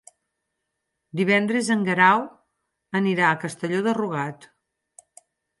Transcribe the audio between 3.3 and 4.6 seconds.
a Castelló de Rugat.